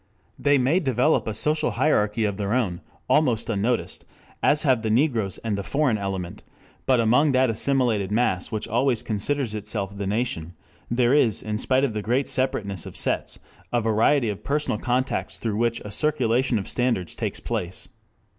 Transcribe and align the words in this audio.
They 0.39 0.57
may 0.57 0.79
develop 0.79 1.27
a 1.27 1.33
social 1.35 1.69
hierarchy 1.77 2.23
of 2.25 2.37
their 2.37 2.53
own, 2.53 2.81
almost 3.07 3.51
unnoticed, 3.51 4.03
as 4.41 4.63
have 4.63 4.81
the 4.81 4.89
Negroes 4.89 5.37
and 5.43 5.55
the 5.55 5.61
"foreign 5.61 5.99
element," 5.99 6.41
but 6.87 6.99
among 6.99 7.33
that 7.33 7.51
assimilated 7.51 8.11
mass 8.11 8.51
which 8.51 8.67
always 8.67 9.03
considers 9.03 9.53
itself 9.53 9.95
the 9.95 10.07
"nation," 10.07 10.53
there 10.89 11.13
is 11.13 11.43
in 11.43 11.59
spite 11.59 11.83
of 11.83 11.93
the 11.93 12.01
great 12.01 12.27
separateness 12.27 12.87
of 12.87 12.97
sets, 12.97 13.37
a 13.71 13.79
variety 13.79 14.29
of 14.29 14.43
personal 14.43 14.79
contacts 14.79 15.37
through 15.37 15.57
which 15.57 15.79
a 15.81 15.91
circulation 15.91 16.57
of 16.57 16.67
standards 16.67 17.15
takes 17.15 17.39
place. 17.39 17.87